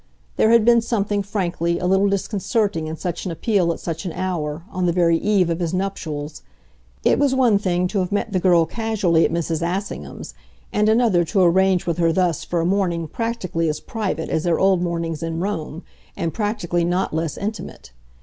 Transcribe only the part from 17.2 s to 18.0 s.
intimate.